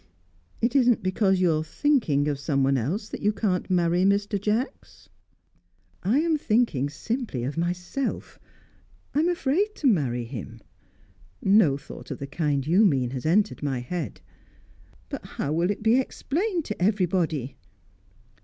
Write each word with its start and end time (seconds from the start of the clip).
"It 0.61 0.75
isn't 0.75 1.03
because 1.03 1.39
you 1.41 1.55
are 1.55 1.63
thinking 1.63 2.27
of 2.27 2.39
someone 2.39 2.75
else 2.75 3.07
that 3.09 3.21
you 3.21 3.31
can't 3.31 3.69
marry 3.69 4.03
Mr. 4.03 4.41
Jacks?" 4.41 5.09
"I 6.01 6.21
am 6.21 6.37
thinking 6.39 6.89
simply 6.89 7.43
of 7.43 7.55
myself. 7.55 8.39
I 9.13 9.19
am 9.19 9.29
afraid 9.29 9.75
to 9.75 9.85
marry 9.85 10.23
him. 10.23 10.59
No 11.39 11.77
thought 11.77 12.09
of 12.09 12.17
the 12.17 12.25
kind 12.25 12.65
you 12.65 12.83
mean 12.83 13.11
has 13.11 13.27
entered 13.27 13.61
my 13.61 13.77
head." 13.77 14.21
"But 15.09 15.23
how 15.23 15.53
will 15.53 15.69
it 15.69 15.83
be 15.83 15.99
explained 15.99 16.65
to 16.65 16.81
everybody?" 16.81 17.57